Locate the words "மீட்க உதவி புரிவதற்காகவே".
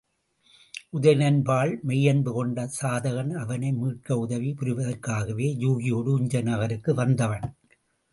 3.73-5.49